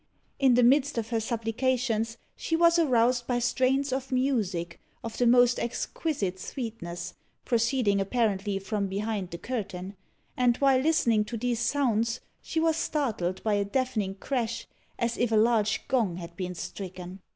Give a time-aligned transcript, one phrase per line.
[0.39, 5.27] In the midst of her supplications she was aroused by strains of music of the
[5.27, 7.13] most exquisite sweetness,
[7.45, 9.95] proceeding apparently from behind the curtain,
[10.35, 14.65] and while listening to these sounds she was startled by a deafening crash
[14.97, 17.19] as if a large gong had been stricken.